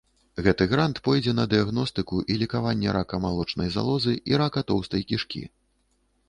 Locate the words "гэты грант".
0.45-1.01